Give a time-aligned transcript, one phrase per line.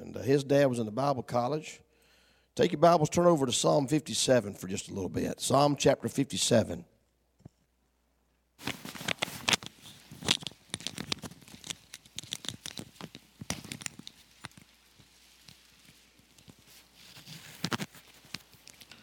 [0.00, 1.80] and uh, his dad was in the Bible college.
[2.54, 5.40] Take your Bibles, turn over to Psalm 57 for just a little bit.
[5.40, 6.84] Psalm chapter 57.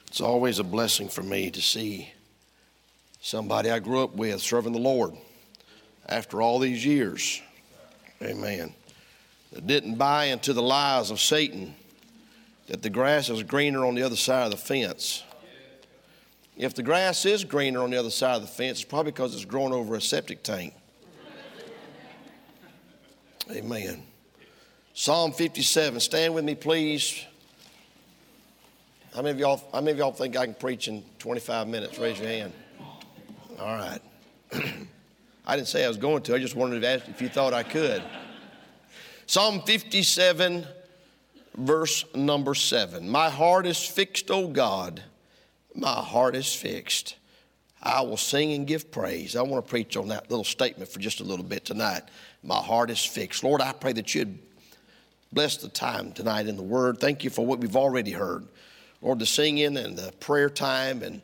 [0.07, 2.11] It's always a blessing for me to see
[3.21, 5.13] somebody I grew up with serving the Lord
[6.09, 7.41] after all these years.
[8.21, 8.73] Amen.
[9.51, 11.75] That didn't buy into the lies of Satan
[12.67, 15.23] that the grass is greener on the other side of the fence.
[16.57, 19.33] If the grass is greener on the other side of the fence, it's probably because
[19.33, 20.73] it's growing over a septic tank.
[23.49, 24.03] Amen.
[24.93, 25.99] Psalm 57.
[26.01, 27.23] Stand with me, please.
[29.13, 31.97] How many of y'all, how many of y'all think I can preach in 25 minutes?
[31.97, 32.53] Raise your hand.
[33.59, 33.99] All right.
[35.47, 36.35] I didn't say I was going to.
[36.35, 38.03] I just wanted to ask if you thought I could.
[39.29, 40.65] Psalm 57,
[41.57, 43.09] verse number 7.
[43.09, 45.03] My heart is fixed, O God.
[45.75, 47.17] My heart is fixed.
[47.83, 49.35] I will sing and give praise.
[49.35, 52.03] I want to preach on that little statement for just a little bit tonight.
[52.41, 53.43] My heart is fixed.
[53.43, 54.39] Lord, I pray that you'd
[55.33, 57.01] bless the time tonight in the Word.
[57.01, 58.47] Thank you for what we've already heard.
[59.01, 61.21] Lord, the singing and the prayer time, and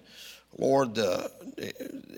[0.58, 1.31] Lord, the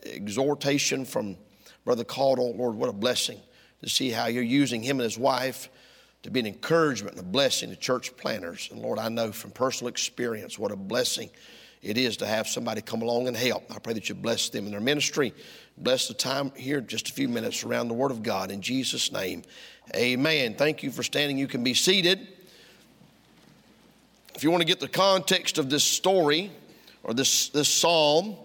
[0.03, 1.38] exhortation from
[1.86, 2.56] Brother Caudle.
[2.56, 3.39] Lord, what a blessing
[3.83, 5.69] to see how you're using him and his wife
[6.26, 8.70] to be an encouragement and a blessing to church planters.
[8.72, 11.30] And Lord, I know from personal experience what a blessing
[11.84, 13.64] it is to have somebody come along and help.
[13.70, 15.36] I pray that you bless them in their ministry.
[15.78, 18.50] Bless the time here, just a few minutes around the Word of God.
[18.50, 19.44] In Jesus' name,
[19.96, 20.56] amen.
[20.56, 21.38] Thank you for standing.
[21.38, 22.28] You can be seated.
[24.34, 26.50] If you want to get the context of this story
[27.03, 28.36] or this, this psalm,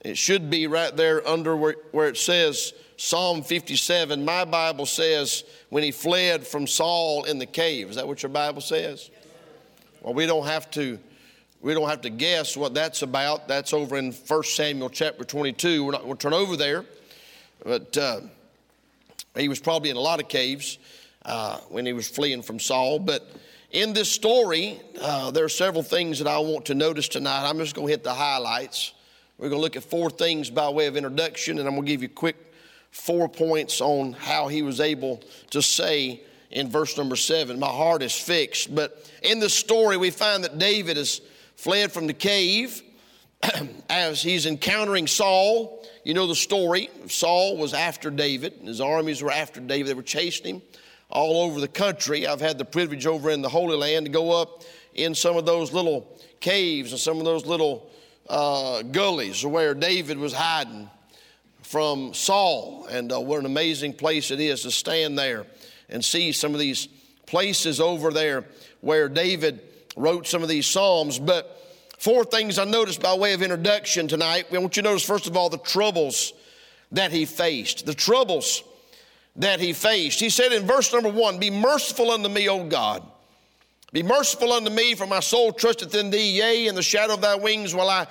[0.00, 4.24] it should be right there under where, where it says Psalm 57.
[4.24, 7.90] My Bible says when he fled from Saul in the cave.
[7.90, 9.10] Is that what your Bible says?
[10.02, 10.98] Well, we don't have to
[11.60, 13.48] we don't have to guess what that's about.
[13.48, 15.84] That's over in 1 Samuel chapter 22.
[15.84, 16.84] We're not going to turn over there.
[17.64, 18.20] But uh,
[19.36, 20.78] he was probably in a lot of caves
[21.24, 23.00] uh, when he was fleeing from Saul.
[23.00, 23.28] But
[23.70, 27.48] in this story, uh, there are several things that I want to notice tonight.
[27.48, 28.92] I'm just going to hit the highlights.
[29.36, 31.92] We're going to look at four things by way of introduction, and I'm going to
[31.92, 32.47] give you quick
[32.90, 38.02] four points on how he was able to say in verse number seven, My heart
[38.02, 38.74] is fixed.
[38.74, 41.20] But in the story, we find that David has
[41.56, 42.82] fled from the cave
[43.90, 45.86] as he's encountering Saul.
[46.04, 46.88] You know the story.
[47.06, 50.62] Saul was after David, his armies were after David, they were chasing him
[51.10, 52.26] all over the country.
[52.26, 54.62] I've had the privilege over in the Holy Land to go up
[54.94, 57.90] in some of those little caves and some of those little
[58.28, 60.90] uh, gullies where David was hiding
[61.68, 62.86] from Saul.
[62.90, 65.44] And uh, what an amazing place it is to stand there
[65.90, 66.88] and see some of these
[67.26, 68.46] places over there
[68.80, 69.60] where David
[69.94, 71.18] wrote some of these Psalms.
[71.18, 71.62] But
[71.98, 74.46] four things I noticed by way of introduction tonight.
[74.50, 76.32] I want you to notice, first of all, the troubles
[76.92, 77.84] that he faced.
[77.84, 78.62] The troubles
[79.36, 80.20] that he faced.
[80.20, 83.02] He said in verse number one, Be merciful unto me, O God.
[83.92, 86.38] Be merciful unto me, for my soul trusteth in thee.
[86.38, 88.06] Yea, in the shadow of thy wings will I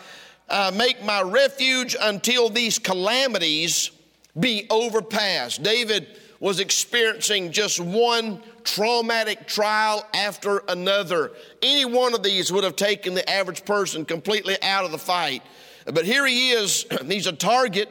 [0.49, 3.91] uh, make my refuge until these calamities
[4.39, 5.63] be overpassed.
[5.63, 6.07] David
[6.39, 11.31] was experiencing just one traumatic trial after another.
[11.61, 15.41] Any one of these would have taken the average person completely out of the fight.
[15.85, 17.89] But here he is, he's a target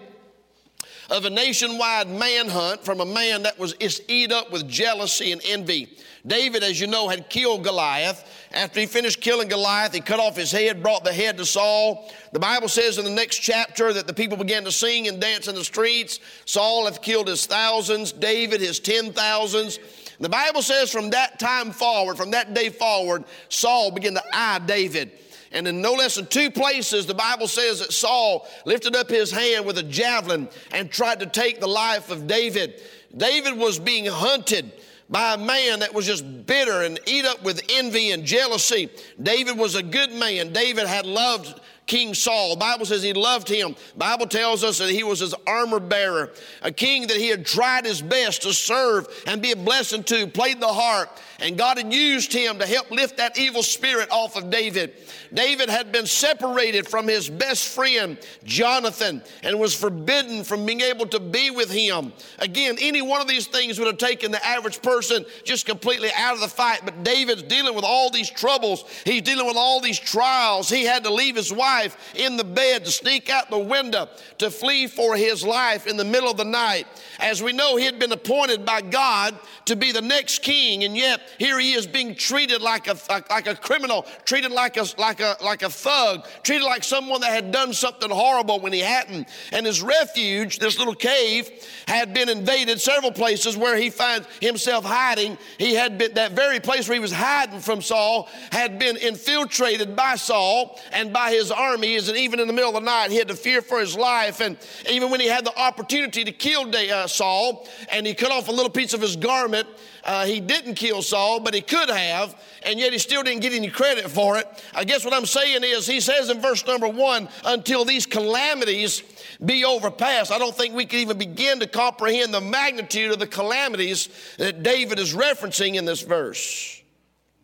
[1.10, 3.74] of a nationwide manhunt from a man that was
[4.08, 5.88] eat up with jealousy and envy.
[6.26, 8.45] David, as you know, had killed Goliath.
[8.56, 12.10] After he finished killing Goliath, he cut off his head, brought the head to Saul.
[12.32, 15.46] The Bible says in the next chapter that the people began to sing and dance
[15.46, 16.20] in the streets.
[16.46, 19.78] Saul hath killed his thousands, David his ten thousands.
[20.20, 24.60] The Bible says from that time forward, from that day forward, Saul began to eye
[24.60, 25.12] David.
[25.52, 29.30] And in no less than two places, the Bible says that Saul lifted up his
[29.30, 32.80] hand with a javelin and tried to take the life of David.
[33.14, 34.72] David was being hunted
[35.08, 38.88] by a man that was just bitter and eat up with envy and jealousy.
[39.22, 40.52] David was a good man.
[40.52, 42.50] David had loved King Saul.
[42.50, 43.76] The Bible says he loved him.
[43.92, 47.46] The Bible tells us that he was his armor bearer, a king that he had
[47.46, 51.78] tried his best to serve and be a blessing to, played the harp, and God
[51.78, 54.94] had used him to help lift that evil spirit off of David.
[55.32, 61.06] David had been separated from his best friend, Jonathan, and was forbidden from being able
[61.06, 62.12] to be with him.
[62.40, 66.34] Again, any one of these things would have taken the average person just completely out
[66.34, 68.84] of the fight, but David's dealing with all these troubles.
[69.04, 70.68] He's dealing with all these trials.
[70.68, 71.75] He had to leave his wife
[72.14, 74.08] in the bed, to sneak out the window,
[74.38, 76.86] to flee for his life in the middle of the night.
[77.20, 80.96] As we know, he had been appointed by God to be the next king, and
[80.96, 82.96] yet here he is being treated like a,
[83.30, 87.32] like a criminal, treated like a, like, a, like a thug, treated like someone that
[87.32, 89.28] had done something horrible when he hadn't.
[89.52, 91.50] And his refuge, this little cave,
[91.88, 95.38] had been invaded several places where he finds himself hiding.
[95.58, 99.96] He had been, that very place where he was hiding from Saul had been infiltrated
[99.96, 103.16] by Saul and by his armies, and even in the middle of the night, he
[103.16, 104.40] had to fear for his life.
[104.40, 104.56] And
[104.88, 108.52] even when he had the opportunity to kill uh, Saul, and he cut off a
[108.52, 109.68] little piece of his garment,
[110.04, 113.52] uh, he didn't kill Saul, but he could have, and yet he still didn't get
[113.52, 114.46] any credit for it.
[114.74, 119.02] I guess what I'm saying is, he says in verse number one, until these calamities
[119.44, 120.30] be overpassed.
[120.30, 124.08] I don't think we can even begin to comprehend the magnitude of the calamities
[124.38, 126.80] that David is referencing in this verse,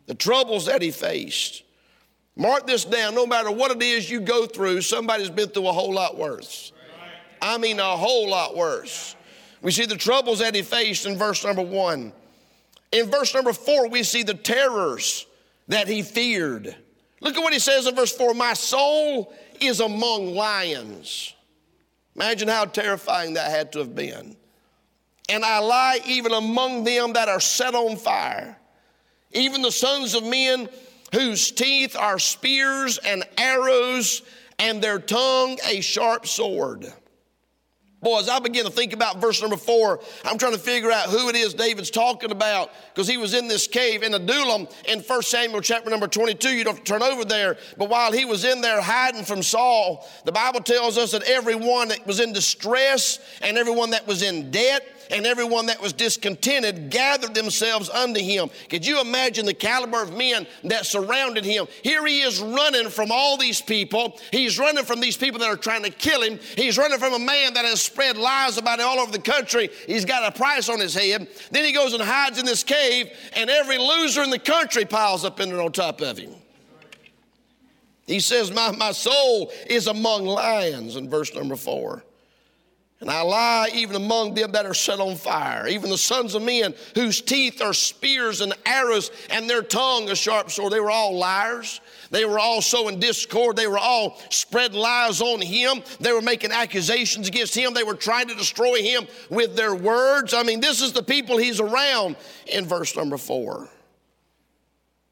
[0.06, 1.64] the troubles that he faced.
[2.36, 5.72] Mark this down no matter what it is you go through, somebody's been through a
[5.72, 6.72] whole lot worse.
[7.40, 9.16] I mean, a whole lot worse.
[9.60, 12.12] We see the troubles that he faced in verse number one.
[12.90, 15.26] In verse number four, we see the terrors
[15.68, 16.74] that he feared.
[17.20, 21.34] Look at what he says in verse four My soul is among lions.
[22.14, 24.36] Imagine how terrifying that had to have been.
[25.28, 28.56] And I lie even among them that are set on fire,
[29.30, 30.68] even the sons of men
[31.12, 34.22] whose teeth are spears and arrows,
[34.58, 36.92] and their tongue a sharp sword.
[38.02, 41.08] Boy, as I begin to think about verse number four, I'm trying to figure out
[41.08, 44.98] who it is David's talking about because he was in this cave in Adullam in
[44.98, 46.48] 1 Samuel chapter number 22.
[46.48, 47.58] You don't have to turn over there.
[47.78, 51.88] But while he was in there hiding from Saul, the Bible tells us that everyone
[51.88, 56.90] that was in distress and everyone that was in debt and everyone that was discontented
[56.90, 58.50] gathered themselves unto him.
[58.68, 61.66] Could you imagine the caliber of men that surrounded him?
[61.82, 64.18] Here he is running from all these people.
[64.30, 66.38] He's running from these people that are trying to kill him.
[66.56, 69.68] He's running from a man that has spread lies about it all over the country.
[69.86, 71.28] He's got a price on his head.
[71.50, 75.24] Then he goes and hides in this cave, and every loser in the country piles
[75.24, 76.34] up in there on top of him.
[78.06, 82.04] He says, My, my soul is among lions in verse number four.
[83.02, 86.42] And I lie even among them that are set on fire, even the sons of
[86.42, 90.72] men whose teeth are spears and arrows, and their tongue a sharp sword.
[90.72, 91.80] They were all liars.
[92.12, 93.56] They were all sowing discord.
[93.56, 95.82] They were all spreading lies on him.
[95.98, 97.74] They were making accusations against him.
[97.74, 100.32] They were trying to destroy him with their words.
[100.32, 102.14] I mean, this is the people he's around
[102.46, 103.68] in verse number four.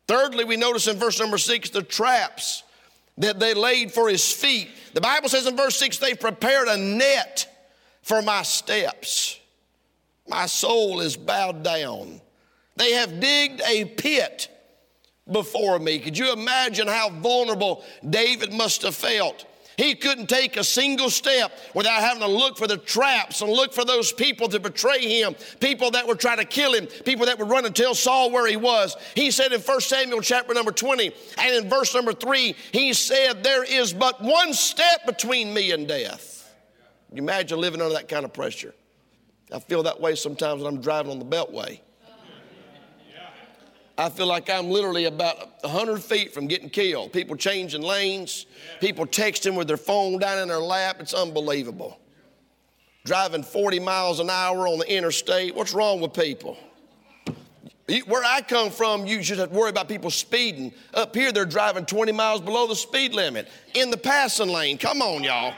[0.07, 2.63] Thirdly, we notice in verse number six the traps
[3.19, 4.69] that they laid for his feet.
[4.95, 7.49] The Bible says in verse six, they prepared a net
[8.11, 9.39] for my steps.
[10.29, 12.21] My soul is bowed down.
[12.75, 14.49] They have digged a pit
[15.31, 16.01] before me.
[16.01, 19.47] Could you imagine how vulnerable David must have felt?
[19.77, 23.73] He couldn't take a single step without having to look for the traps and look
[23.73, 27.39] for those people to betray him, people that would try to kill him, people that
[27.39, 28.97] would run and tell Saul where he was.
[29.15, 33.45] He said in 1 Samuel chapter number 20 and in verse number 3, he said,
[33.45, 36.40] There is but one step between me and death.
[37.13, 38.75] You imagine living under that kind of pressure.
[39.53, 41.81] I feel that way sometimes when I'm driving on the Beltway.
[43.99, 47.13] I feel like I'm literally about 100 feet from getting killed.
[47.13, 48.47] People changing lanes,
[48.81, 50.97] people texting with their phone down in their lap.
[51.01, 51.99] It's unbelievable.
[53.05, 55.55] Driving 40 miles an hour on the interstate.
[55.55, 56.57] What's wrong with people?
[58.07, 60.73] Where I come from, you should have to worry about people speeding.
[60.95, 64.79] Up here, they're driving 20 miles below the speed limit in the passing lane.
[64.79, 65.53] Come on, y'all.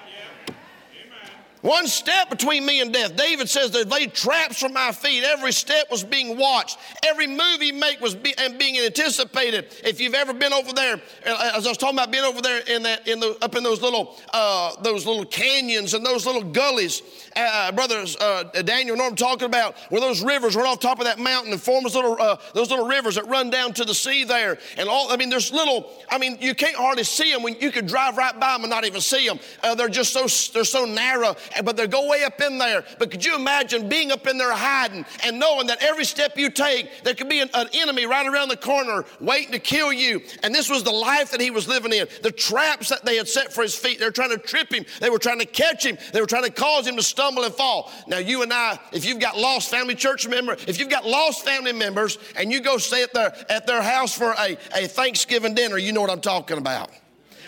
[1.62, 3.14] One step between me and death.
[3.14, 5.23] David says they laid traps for my feet.
[5.23, 6.76] Every step was being watched.
[7.04, 9.66] Every move he make was be, and being anticipated.
[9.85, 12.62] If you've ever been over there, uh, as I was talking about being over there
[12.66, 16.42] in that in the up in those little uh, those little canyons and those little
[16.42, 17.00] gullies,
[17.37, 19.76] uh, brothers uh, Daniel, I'm talking about?
[19.90, 22.71] Where those rivers run off top of that mountain and form those little uh, those
[22.71, 24.59] little rivers that run down to the sea there.
[24.78, 25.92] And all I mean, there's little.
[26.11, 28.71] I mean, you can't hardly see them when you could drive right by them and
[28.71, 29.38] not even see them.
[29.62, 32.85] Uh, they're just so they're so narrow but they go way up in there.
[32.99, 36.50] But could you imagine being up in there hiding and knowing that every step you
[36.50, 40.23] take, there could be an, an enemy right around the corner waiting to kill you?
[40.42, 42.06] And this was the life that he was living in.
[42.23, 44.85] The traps that they had set for his feet, they were trying to trip him,
[45.00, 47.54] they were trying to catch him, they were trying to cause him to stumble and
[47.54, 47.90] fall.
[48.06, 51.44] Now, you and I, if you've got lost family church member, if you've got lost
[51.44, 55.54] family members and you go stay at their, at their house for a, a Thanksgiving
[55.54, 56.90] dinner, you know what I'm talking about.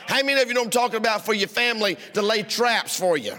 [0.06, 3.16] How many of you know I'm talking about for your family to lay traps for
[3.16, 3.34] you?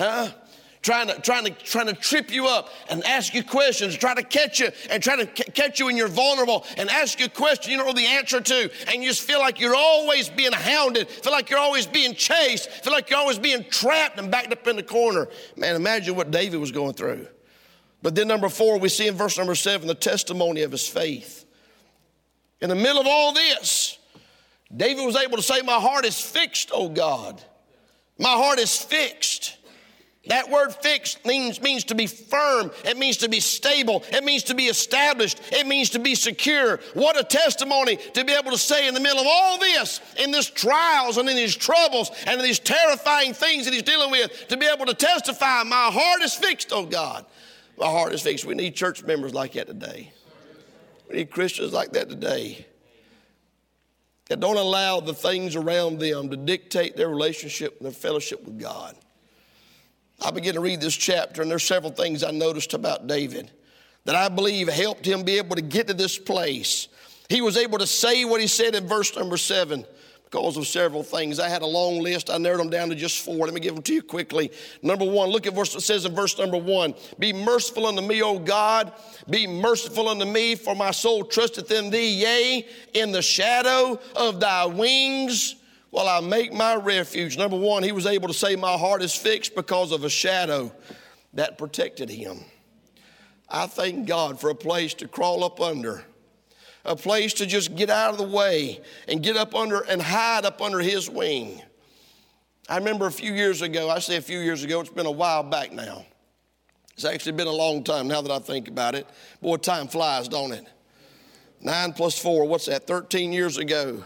[0.00, 0.30] Huh?
[0.80, 4.22] trying to, trying to, trying to trip you up and ask you questions, try to
[4.22, 7.28] catch you and try to c- catch you when you're vulnerable and ask you a
[7.28, 10.52] question you don't know the answer to, and you just feel like you're always being
[10.52, 14.52] hounded, feel like you're always being chased, feel like you're always being trapped and backed
[14.52, 15.28] up in the corner.
[15.54, 17.26] Man, imagine what David was going through.
[18.02, 21.44] But then, number four, we see in verse number seven the testimony of his faith.
[22.62, 23.98] In the middle of all this,
[24.74, 27.42] David was able to say, My heart is fixed, oh God.
[28.18, 29.58] My heart is fixed.
[30.26, 32.70] That word fixed means, means to be firm.
[32.84, 34.04] It means to be stable.
[34.10, 35.40] It means to be established.
[35.50, 36.78] It means to be secure.
[36.92, 40.30] What a testimony to be able to say in the middle of all this, in
[40.30, 44.48] these trials and in these troubles and in these terrifying things that he's dealing with,
[44.48, 47.24] to be able to testify, my heart is fixed, oh God.
[47.78, 48.44] My heart is fixed.
[48.44, 50.12] We need church members like that today.
[51.08, 52.66] We need Christians like that today
[54.28, 58.60] that don't allow the things around them to dictate their relationship and their fellowship with
[58.60, 58.96] God.
[60.22, 63.50] I began to read this chapter, and there's several things I noticed about David
[64.04, 66.88] that I believe helped him be able to get to this place.
[67.28, 69.84] He was able to say what he said in verse number seven
[70.24, 71.40] because of several things.
[71.40, 72.30] I had a long list.
[72.30, 73.46] I narrowed them down to just four.
[73.46, 74.52] Let me give them to you quickly.
[74.82, 76.94] Number one, look at what it says in verse number one.
[77.18, 78.92] Be merciful unto me, O God.
[79.28, 82.10] Be merciful unto me, for my soul trusteth in thee.
[82.10, 85.56] Yea, in the shadow of thy wings
[85.90, 87.36] while I make my refuge.
[87.36, 90.72] Number one, he was able to say, My heart is fixed because of a shadow
[91.34, 92.40] that protected him.
[93.48, 96.04] I thank God for a place to crawl up under,
[96.84, 100.44] a place to just get out of the way and get up under and hide
[100.44, 101.60] up under his wing.
[102.68, 105.10] I remember a few years ago, I say a few years ago, it's been a
[105.10, 106.06] while back now.
[106.94, 109.08] It's actually been a long time now that I think about it.
[109.42, 110.64] Boy, time flies, don't it?
[111.60, 112.86] Nine plus four, what's that?
[112.86, 114.04] 13 years ago.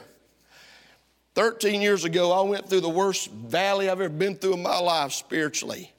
[1.35, 4.79] 13 years ago, I went through the worst valley I've ever been through in my
[4.79, 5.93] life spiritually.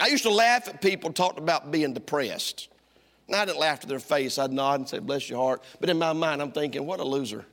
[0.00, 2.68] I used to laugh at people talking about being depressed.
[3.26, 4.38] And I didn't laugh to their face.
[4.38, 5.64] I'd nod and say, bless your heart.
[5.80, 7.44] But in my mind, I'm thinking, what a loser.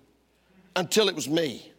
[0.75, 1.71] Until it was me.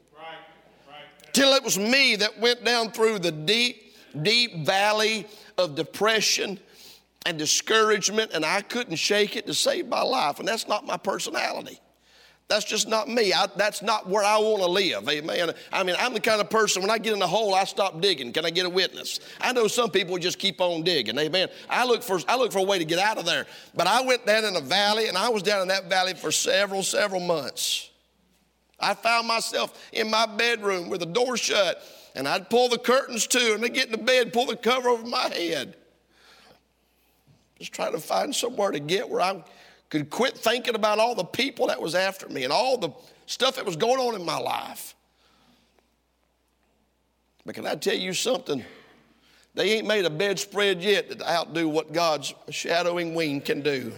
[1.32, 5.26] Till it was me that went down through the deep, deep valley
[5.58, 6.58] of depression
[7.26, 10.38] and discouragement, and I couldn't shake it to save my life.
[10.38, 11.80] And that's not my personality.
[12.46, 13.32] That's just not me.
[13.32, 15.08] I, that's not where I want to live.
[15.08, 15.52] Amen.
[15.72, 18.02] I mean, I'm the kind of person, when I get in a hole, I stop
[18.02, 18.32] digging.
[18.32, 19.18] Can I get a witness?
[19.40, 21.18] I know some people just keep on digging.
[21.18, 21.48] Amen.
[21.70, 23.46] I look for, I look for a way to get out of there.
[23.74, 26.30] But I went down in a valley, and I was down in that valley for
[26.30, 27.90] several, several months.
[28.78, 31.82] I found myself in my bedroom with the door shut,
[32.14, 34.90] and I'd pull the curtains to, and I'd get in the bed, pull the cover
[34.90, 35.76] over my head.
[37.58, 39.44] Just trying to find somewhere to get where I'm
[39.90, 42.90] could quit thinking about all the people that was after me and all the
[43.26, 44.94] stuff that was going on in my life.
[47.46, 48.64] But can I tell you something?
[49.54, 53.92] They ain't made a bedspread yet that outdo what God's shadowing wing can do.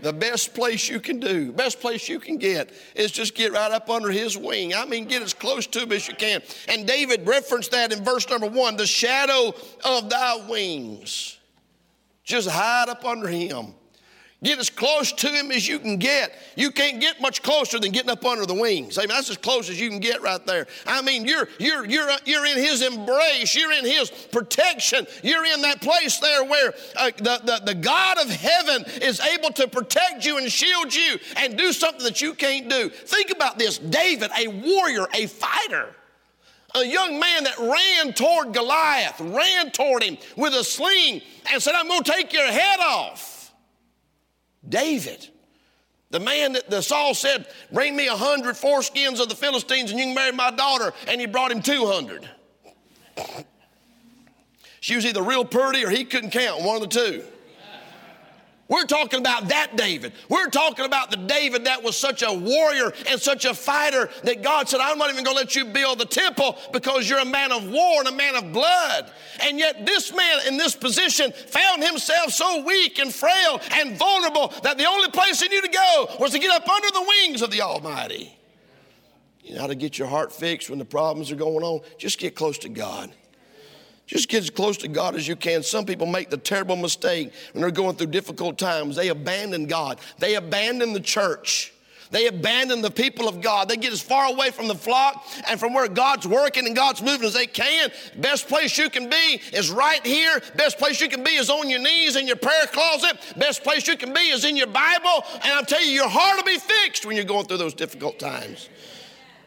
[0.00, 3.70] The best place you can do, best place you can get is just get right
[3.70, 4.74] up under his wing.
[4.74, 6.42] I mean, get as close to him as you can.
[6.68, 11.38] And David referenced that in verse number one the shadow of thy wings.
[12.24, 13.74] Just hide up under him.
[14.42, 16.34] Get as close to him as you can get.
[16.56, 18.98] You can't get much closer than getting up under the wings.
[18.98, 20.66] I mean, that's as close as you can get right there.
[20.84, 23.54] I mean, you're, you're, you're, you're in his embrace.
[23.54, 25.06] You're in his protection.
[25.22, 29.50] You're in that place there where uh, the, the, the God of heaven is able
[29.50, 32.88] to protect you and shield you and do something that you can't do.
[32.88, 35.94] Think about this David, a warrior, a fighter
[36.74, 41.20] a young man that ran toward Goliath, ran toward him with a sling
[41.52, 43.31] and said, I'm going to take your head off.
[44.68, 45.28] David,
[46.10, 49.98] the man that the Saul said, Bring me a hundred foreskins of the Philistines and
[49.98, 52.28] you can marry my daughter, and he brought him 200.
[54.82, 57.24] She was either real pretty or he couldn't count, one of the two.
[58.72, 60.14] We're talking about that David.
[60.30, 64.42] We're talking about the David that was such a warrior and such a fighter that
[64.42, 67.24] God said, I'm not even going to let you build the temple because you're a
[67.26, 69.12] man of war and a man of blood.
[69.42, 74.54] And yet, this man in this position found himself so weak and frail and vulnerable
[74.62, 77.42] that the only place he knew to go was to get up under the wings
[77.42, 78.34] of the Almighty.
[79.42, 81.82] You know how to get your heart fixed when the problems are going on?
[81.98, 83.12] Just get close to God.
[84.06, 85.62] Just get as close to God as you can.
[85.62, 88.96] Some people make the terrible mistake when they're going through difficult times.
[88.96, 91.72] They abandon God, they abandon the church.
[92.12, 93.70] They abandon the people of God.
[93.70, 97.00] They get as far away from the flock and from where God's working and God's
[97.00, 97.90] moving as they can.
[98.18, 100.42] Best place you can be is right here.
[100.54, 103.16] Best place you can be is on your knees in your prayer closet.
[103.38, 105.24] Best place you can be is in your Bible.
[105.42, 108.18] And I'll tell you, your heart will be fixed when you're going through those difficult
[108.18, 108.68] times.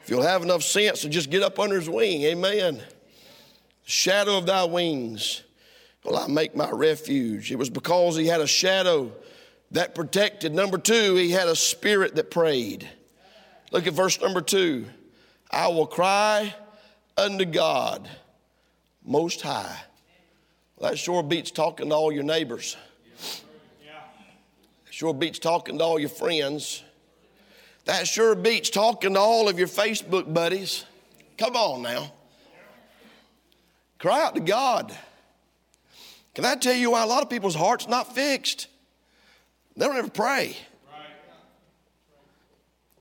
[0.04, 2.82] If you'll have enough sense to just get up under his wing, amen
[3.86, 5.44] shadow of thy wings.
[6.04, 7.52] will I make my refuge.
[7.52, 9.12] It was because he had a shadow
[9.72, 10.54] that protected.
[10.54, 12.88] Number two, he had a spirit that prayed.
[13.72, 14.86] Look at verse number two.
[15.50, 16.54] I will cry
[17.18, 18.10] unto God
[19.04, 19.80] most high.
[20.78, 22.76] Well, that sure beats talking to all your neighbors.
[24.86, 26.84] That sure beats talking to all your friends.
[27.86, 30.86] That sure beats talking to all of your Facebook buddies.
[31.38, 32.12] Come on now.
[34.06, 34.96] Cry out to God.
[36.36, 38.68] Can I tell you why a lot of people's hearts not fixed?
[39.76, 40.56] They don't ever pray.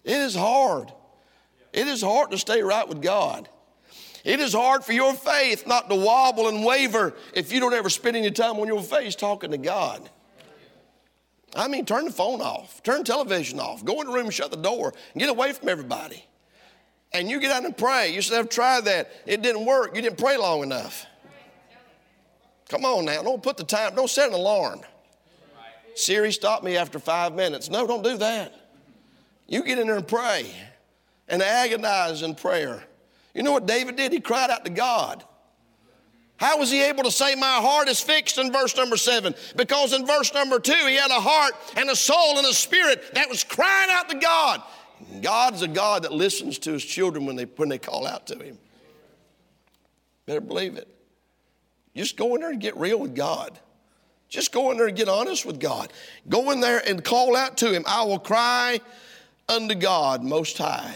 [0.02, 0.90] It is hard.
[1.75, 3.50] It is hard to stay right with God.
[4.25, 7.90] It is hard for your faith not to wobble and waver if you don't ever
[7.90, 10.08] spend any time on your face talking to God.
[11.54, 14.56] I mean, turn the phone off, turn television off, go in the room shut the
[14.56, 16.25] door, and get away from everybody.
[17.14, 18.12] And you get out and pray.
[18.12, 19.11] You said, I've tried that.
[19.25, 19.94] It didn't work.
[19.94, 21.06] You didn't pray long enough.
[22.68, 23.23] Come on now.
[23.23, 24.80] Don't put the time, don't set an alarm.
[25.94, 27.71] Siri, stop me after five minutes.
[27.71, 28.52] No, don't do that.
[29.47, 30.50] You get in there and pray
[31.28, 32.83] and agonize in prayer.
[33.33, 34.12] You know what David did?
[34.12, 35.23] He cried out to God.
[36.37, 39.37] How was he able to say, My heart is fixed in verse number seven?
[39.54, 43.14] Because in verse number two, he had a heart and a soul and a spirit
[43.14, 44.62] that was crying out to God.
[45.22, 48.26] God is a God that listens to his children when they, when they call out
[48.28, 48.58] to him.
[50.26, 50.88] Better believe it.
[51.96, 53.58] Just go in there and get real with God.
[54.28, 55.92] Just go in there and get honest with God.
[56.28, 57.84] Go in there and call out to Him.
[57.86, 58.80] I will cry
[59.48, 60.94] unto God Most High.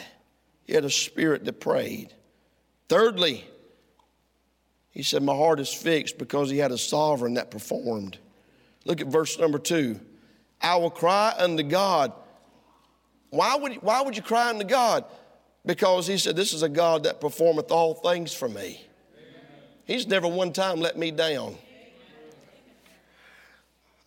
[0.64, 2.12] He had a spirit that prayed.
[2.88, 3.46] Thirdly,
[4.90, 8.18] he said, My heart is fixed because he had a sovereign that performed.
[8.84, 10.00] Look at verse number two.
[10.60, 12.12] I will cry unto God.
[13.30, 15.04] Why would, why would you cry unto God?
[15.66, 18.85] Because he said, This is a God that performeth all things for me.
[19.85, 21.56] He's never one time let me down.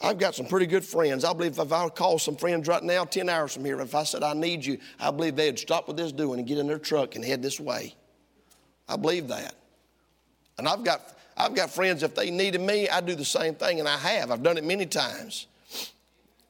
[0.03, 1.23] I've got some pretty good friends.
[1.23, 4.03] I believe if I call some friends right now, 10 hours from here, if I
[4.03, 6.79] said, I need you, I believe they'd stop what they're doing and get in their
[6.79, 7.95] truck and head this way.
[8.89, 9.53] I believe that.
[10.57, 11.01] And I've got,
[11.37, 14.31] I've got friends, if they needed me, I'd do the same thing, and I have.
[14.31, 15.45] I've done it many times.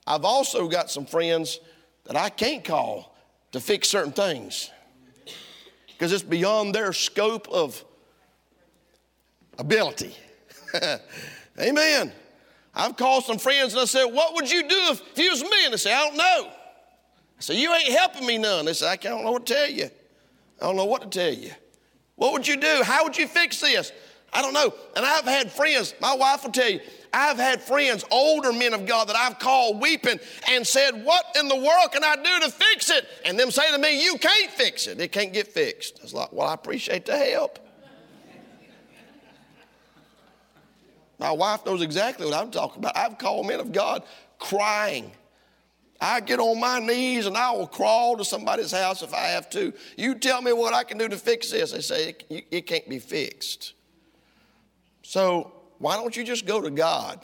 [0.08, 1.60] I've also got some friends
[2.05, 3.15] that I can't call
[3.51, 4.71] to fix certain things
[5.88, 7.84] because it's beyond their scope of
[9.58, 10.15] ability.
[11.60, 12.12] Amen.
[12.73, 15.43] I've called some friends and I said, What would you do if, if you was
[15.43, 15.65] me?
[15.65, 16.47] And they say, I don't know.
[16.47, 18.65] I said, You ain't helping me none.
[18.65, 19.89] They said, I don't know what to tell you.
[20.62, 21.52] I don't know what to tell you.
[22.15, 22.82] What would you do?
[22.84, 23.91] How would you fix this?
[24.34, 24.73] I don't know.
[24.95, 26.80] And I've had friends, my wife will tell you,
[27.13, 30.19] I've had friends, older men of God, that I've called weeping
[30.50, 33.06] and said, What in the world can I do to fix it?
[33.26, 35.00] And them say to me, You can't fix it.
[35.00, 36.00] It can't get fixed.
[36.04, 37.60] It's like, Well, I appreciate the help.
[41.19, 42.97] My wife knows exactly what I'm talking about.
[42.97, 44.04] I've called men of God
[44.39, 45.12] crying.
[46.00, 49.47] I get on my knees and I will crawl to somebody's house if I have
[49.52, 49.71] to.
[49.97, 51.74] You tell me what I can do to fix this.
[51.74, 53.74] They say it, it can't be fixed.
[55.04, 57.20] So why don't you just go to God?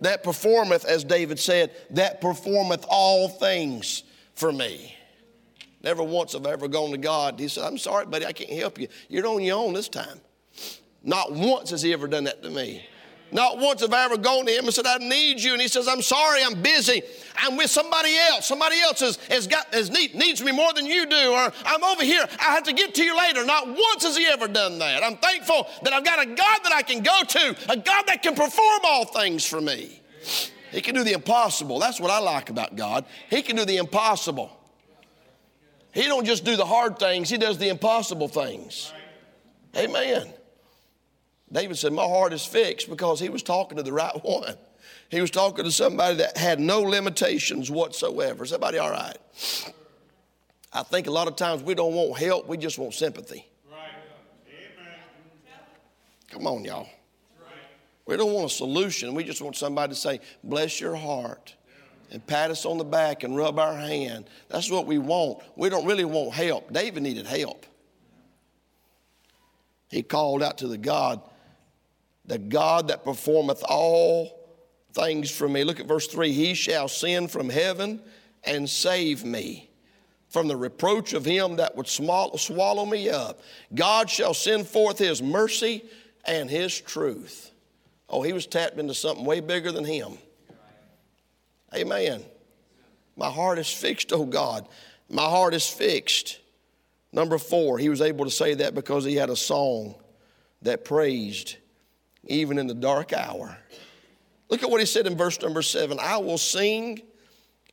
[0.00, 4.02] That performeth, as David said, that performeth all things
[4.34, 4.94] for me.
[5.82, 7.38] Never once have I ever gone to God.
[7.38, 8.88] He said, I'm sorry, buddy, I can't help you.
[9.08, 10.20] You're on your own this time.
[11.04, 12.84] Not once has he ever done that to me.
[13.30, 15.52] Not once have I ever gone to him and said, I need you.
[15.52, 17.02] And he says, I'm sorry, I'm busy.
[17.36, 18.46] I'm with somebody else.
[18.46, 21.32] Somebody else has, has got, has need, needs me more than you do.
[21.32, 22.24] Or I'm over here.
[22.40, 23.44] I have to get to you later.
[23.44, 25.04] Not once has he ever done that.
[25.04, 28.22] I'm thankful that I've got a God that I can go to, a God that
[28.22, 30.00] can perform all things for me.
[30.70, 31.78] He can do the impossible.
[31.78, 33.04] That's what I like about God.
[33.30, 34.50] He can do the impossible.
[35.92, 38.92] He don't just do the hard things, he does the impossible things.
[39.76, 40.32] Amen.
[41.50, 44.56] David said, My heart is fixed because he was talking to the right one.
[45.10, 48.44] He was talking to somebody that had no limitations whatsoever.
[48.44, 49.16] Is everybody all right?
[50.72, 53.46] I think a lot of times we don't want help, we just want sympathy.
[53.70, 53.88] Right.
[54.48, 55.00] Amen.
[56.30, 56.88] Come on, y'all.
[57.40, 57.52] Right.
[58.04, 59.14] We don't want a solution.
[59.14, 61.54] We just want somebody to say, Bless your heart,
[62.10, 64.26] and pat us on the back and rub our hand.
[64.50, 65.38] That's what we want.
[65.56, 66.70] We don't really want help.
[66.70, 67.64] David needed help.
[69.88, 71.22] He called out to the God
[72.28, 74.38] the God that performeth all
[74.92, 75.64] things for me.
[75.64, 78.00] Look at verse 3 He shall send from heaven
[78.44, 79.70] and save me
[80.28, 83.40] from the reproach of him that would swallow me up.
[83.74, 85.84] God shall send forth his mercy
[86.24, 87.50] and his truth.
[88.10, 90.18] Oh, he was tapped into something way bigger than him.
[91.74, 92.22] Amen.
[93.16, 94.66] My heart is fixed, oh God.
[95.08, 96.38] My heart is fixed.
[97.10, 99.94] Number four, he was able to say that because he had a song
[100.62, 101.56] that praised
[102.26, 103.56] even in the dark hour.
[104.48, 107.02] Look at what he said in verse number seven I will sing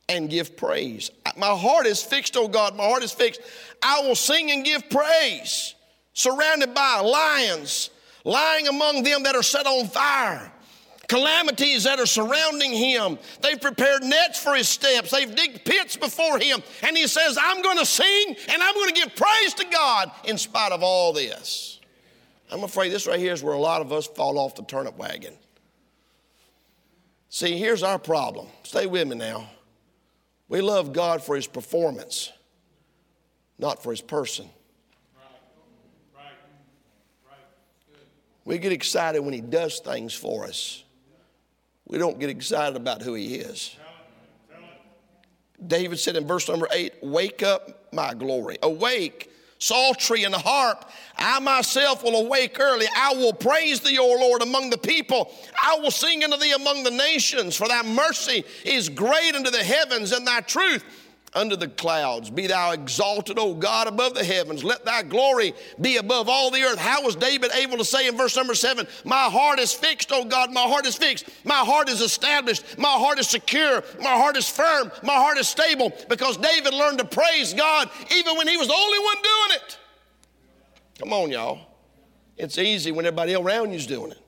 [0.08, 1.10] and give praise.
[1.36, 3.40] My heart is fixed, oh God, my heart is fixed.
[3.82, 5.74] I will sing and give praise.
[6.12, 7.90] Surrounded by lions,
[8.24, 10.52] lying among them that are set on fire
[11.08, 13.18] calamities that are surrounding him.
[13.40, 15.10] They've prepared nets for his steps.
[15.10, 16.62] They've digged pits before him.
[16.82, 20.10] And he says, I'm going to sing and I'm going to give praise to God
[20.24, 21.75] in spite of all this.
[22.50, 24.96] I'm afraid this right here is where a lot of us fall off the turnip
[24.96, 25.34] wagon.
[27.28, 28.46] See, here's our problem.
[28.62, 29.50] Stay with me now.
[30.48, 32.32] We love God for his performance,
[33.58, 34.48] not for his person.
[38.44, 40.84] We get excited when he does things for us
[41.86, 43.76] we don't get excited about who he is.
[45.64, 48.58] David said in verse number eight, Wake up, my glory.
[48.62, 50.90] Awake, psaltery and harp.
[51.16, 52.86] I myself will awake early.
[52.96, 55.32] I will praise thee, O Lord, among the people.
[55.62, 59.64] I will sing unto thee among the nations, for thy mercy is great unto the
[59.64, 60.84] heavens, and thy truth
[61.36, 62.30] under the clouds.
[62.30, 64.64] Be thou exalted, O God, above the heavens.
[64.64, 66.78] Let thy glory be above all the earth.
[66.78, 70.24] How was David able to say in verse number seven, My heart is fixed, O
[70.24, 71.28] God, my heart is fixed.
[71.44, 72.78] My heart is established.
[72.78, 73.84] My heart is secure.
[74.00, 74.90] My heart is firm.
[75.02, 75.92] My heart is stable.
[76.08, 79.78] Because David learned to praise God even when he was the only one doing it.
[80.98, 81.60] Come on, y'all.
[82.38, 84.18] It's easy when everybody around you's doing it.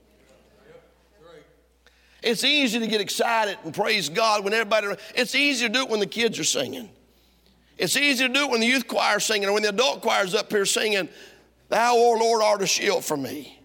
[2.23, 5.89] It's easy to get excited and praise God when everybody, it's easy to do it
[5.89, 6.91] when the kids are singing.
[7.79, 10.03] It's easy to do it when the youth choir is singing or when the adult
[10.03, 11.09] choir is up here singing,
[11.69, 13.61] Thou, O Lord, art a shield for me.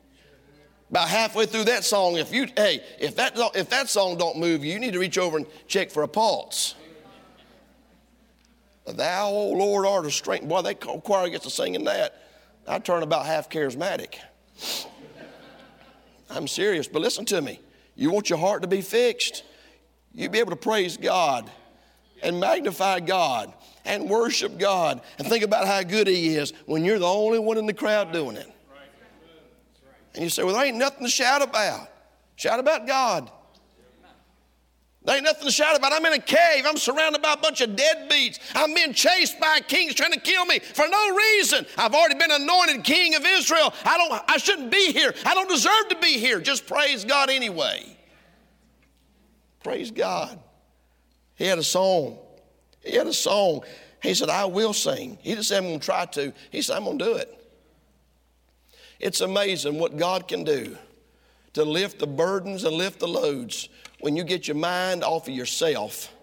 [0.89, 4.63] About halfway through that song, if you, hey, if that, if that song don't move
[4.63, 6.75] you, you need to reach over and check for a pulse.
[8.85, 10.47] Thou, O Lord, art a strength.
[10.47, 12.21] Boy, that choir gets to singing that.
[12.67, 14.15] I turn about half charismatic.
[16.29, 17.59] I'm serious, but listen to me.
[17.95, 19.43] You want your heart to be fixed?
[20.13, 21.49] You be able to praise God
[22.21, 23.53] and magnify God
[23.85, 27.57] and worship God and think about how good He is when you're the only one
[27.57, 28.49] in the crowd doing it.
[30.15, 31.89] And you say, Well, there ain't nothing to shout about.
[32.35, 33.29] Shout about God.
[35.05, 35.91] There ain't nothing to shout about.
[35.91, 36.65] I'm in a cave.
[36.65, 38.39] I'm surrounded by a bunch of deadbeats.
[38.55, 41.65] I'm being chased by kings trying to kill me for no reason.
[41.77, 43.73] I've already been anointed king of Israel.
[43.83, 45.13] I don't I shouldn't be here.
[45.25, 46.39] I don't deserve to be here.
[46.39, 47.97] Just praise God anyway.
[49.61, 50.39] Praise God.
[51.35, 52.17] He had a song.
[52.83, 53.61] He had a song.
[54.01, 55.17] He said, I will sing.
[55.21, 56.33] He didn't say, I'm going to try to.
[56.51, 57.39] He said, I'm going to do it.
[58.99, 60.77] It's amazing what God can do
[61.53, 63.69] to lift the burdens and lift the loads
[63.99, 66.13] when you get your mind off of yourself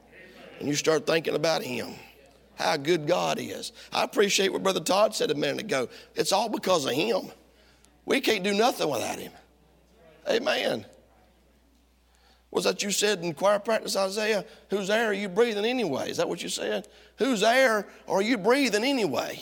[0.59, 1.95] and you start thinking about Him.
[2.57, 3.73] How good God is.
[3.93, 5.89] I appreciate what Brother Todd said a minute ago.
[6.15, 7.31] It's all because of Him.
[8.05, 9.33] We can't do nothing without Him.
[10.29, 10.85] Amen.
[12.51, 14.45] Was that you said in choir practice, Isaiah?
[14.71, 16.11] Whose air are you breathing anyway?
[16.11, 16.89] Is that what you said?
[17.17, 19.41] Whose air are you breathing anyway?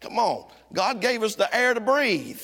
[0.00, 0.50] Come on.
[0.72, 2.40] God gave us the air to breathe.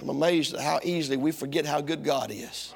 [0.00, 2.74] I'm amazed at how easily we forget how good God is.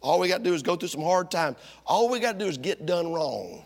[0.00, 1.56] All we got to do is go through some hard times.
[1.84, 3.62] All we got to do is get done wrong,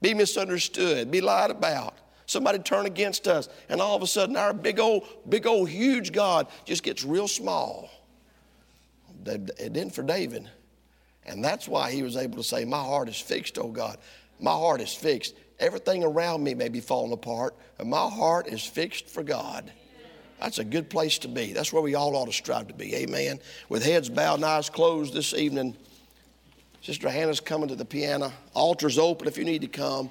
[0.00, 1.94] be misunderstood, be lied about.
[2.32, 6.12] Somebody turn against us, and all of a sudden our big old, big old, huge
[6.12, 7.90] God just gets real small.
[9.26, 10.48] It didn't for David.
[11.26, 13.98] And that's why he was able to say, My heart is fixed, oh God.
[14.40, 15.34] My heart is fixed.
[15.60, 19.70] Everything around me may be falling apart, and my heart is fixed for God.
[20.40, 21.52] That's a good place to be.
[21.52, 22.96] That's where we all ought to strive to be.
[22.96, 23.40] Amen.
[23.68, 25.76] With heads bowed and eyes closed this evening,
[26.80, 28.32] Sister Hannah's coming to the piano.
[28.54, 30.08] Altar's open if you need to come.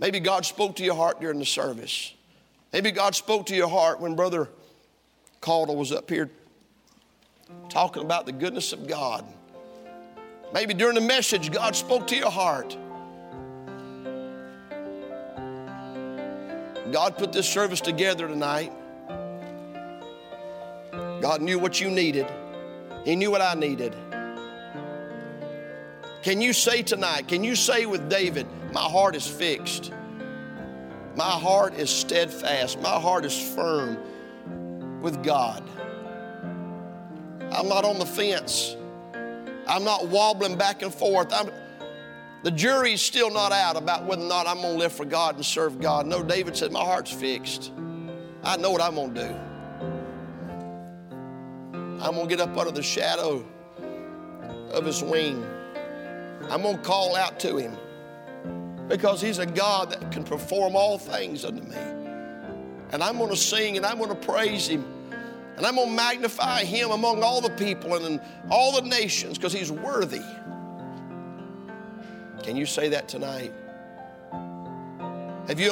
[0.00, 2.14] Maybe God spoke to your heart during the service.
[2.72, 4.48] Maybe God spoke to your heart when Brother
[5.42, 6.30] Calder was up here
[7.68, 9.24] talking about the goodness of God.
[10.54, 12.76] Maybe during the message, God spoke to your heart.
[16.92, 18.72] God put this service together tonight.
[21.20, 22.26] God knew what you needed,
[23.04, 23.94] He knew what I needed.
[26.22, 29.92] Can you say tonight, can you say with David, My heart is fixed?
[31.16, 32.80] My heart is steadfast.
[32.80, 33.98] My heart is firm
[35.02, 35.62] with God.
[37.52, 38.76] I'm not on the fence.
[39.66, 41.32] I'm not wobbling back and forth.
[41.32, 41.50] I'm,
[42.44, 45.34] the jury's still not out about whether or not I'm going to live for God
[45.34, 46.06] and serve God.
[46.06, 47.72] No, David said, My heart's fixed.
[48.44, 49.34] I know what I'm going to do.
[52.02, 53.44] I'm going to get up under the shadow
[54.72, 55.44] of his wing.
[56.48, 57.76] I'm going to call out to him
[58.90, 61.76] because he's a God that can perform all things unto me.
[62.92, 64.84] And I'm going to sing and I'm going to praise Him.
[65.56, 69.38] And I'm going to magnify Him among all the people and in all the nations
[69.38, 70.22] because He's worthy.
[72.42, 73.52] Can you say that tonight?
[75.46, 75.70] Have you